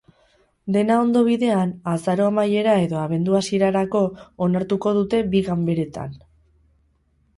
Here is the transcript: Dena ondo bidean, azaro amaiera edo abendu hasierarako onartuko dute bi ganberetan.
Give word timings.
Dena 0.75 0.95
ondo 1.01 1.21
bidean, 1.27 1.73
azaro 1.91 2.25
amaiera 2.31 2.73
edo 2.85 2.99
abendu 3.01 3.37
hasierarako 3.41 4.03
onartuko 4.47 4.95
dute 5.01 5.21
bi 5.35 5.43
ganberetan. 5.51 6.21